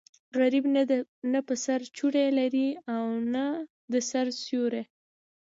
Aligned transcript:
غریب 0.39 0.65
نه 1.33 1.39
په 1.47 1.53
سر 1.65 1.79
څوړی 1.97 2.25
لري 2.39 2.67
او 2.95 3.05
نه 3.33 3.45
د 3.91 3.93
سر 4.09 4.27
سیوری. 4.41 4.83